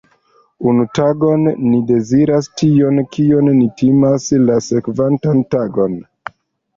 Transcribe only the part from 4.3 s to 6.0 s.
la sekvantan tagon.